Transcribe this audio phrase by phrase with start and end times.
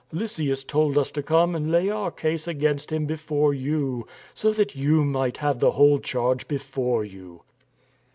[0.11, 4.73] Lysias told us to come and lay our case against him before you, so that
[4.75, 7.43] you might have the whole charge before you."